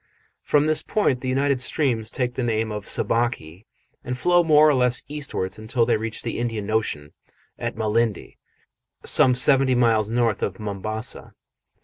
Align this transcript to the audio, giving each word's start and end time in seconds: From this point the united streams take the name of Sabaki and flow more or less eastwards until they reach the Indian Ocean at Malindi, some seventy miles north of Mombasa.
From 0.41 0.65
this 0.65 0.81
point 0.81 1.21
the 1.21 1.29
united 1.29 1.61
streams 1.61 2.09
take 2.09 2.33
the 2.33 2.41
name 2.41 2.71
of 2.71 2.87
Sabaki 2.87 3.67
and 4.03 4.17
flow 4.17 4.43
more 4.43 4.67
or 4.67 4.73
less 4.73 5.03
eastwards 5.07 5.59
until 5.59 5.85
they 5.85 5.95
reach 5.95 6.23
the 6.23 6.39
Indian 6.39 6.71
Ocean 6.71 7.13
at 7.59 7.75
Malindi, 7.75 8.39
some 9.05 9.35
seventy 9.35 9.75
miles 9.75 10.09
north 10.09 10.41
of 10.41 10.59
Mombasa. 10.59 11.35